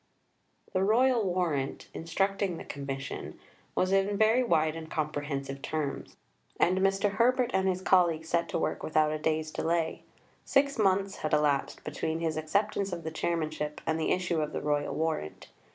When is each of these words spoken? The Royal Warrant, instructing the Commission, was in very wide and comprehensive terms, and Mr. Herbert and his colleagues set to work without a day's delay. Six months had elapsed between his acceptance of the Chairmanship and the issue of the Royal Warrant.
The 0.73 0.81
Royal 0.83 1.23
Warrant, 1.31 1.87
instructing 1.93 2.57
the 2.57 2.63
Commission, 2.63 3.37
was 3.75 3.91
in 3.91 4.17
very 4.17 4.41
wide 4.43 4.75
and 4.75 4.89
comprehensive 4.89 5.61
terms, 5.61 6.17
and 6.59 6.79
Mr. 6.79 7.17
Herbert 7.17 7.51
and 7.53 7.67
his 7.67 7.83
colleagues 7.83 8.27
set 8.29 8.49
to 8.49 8.57
work 8.57 8.81
without 8.81 9.11
a 9.11 9.19
day's 9.19 9.51
delay. 9.51 10.01
Six 10.43 10.79
months 10.79 11.17
had 11.17 11.33
elapsed 11.33 11.83
between 11.83 12.19
his 12.19 12.35
acceptance 12.35 12.91
of 12.91 13.03
the 13.03 13.11
Chairmanship 13.11 13.79
and 13.85 13.99
the 13.99 14.11
issue 14.11 14.41
of 14.41 14.53
the 14.53 14.61
Royal 14.61 14.95
Warrant. 14.95 15.49